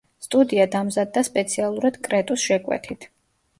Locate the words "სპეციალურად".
1.27-2.01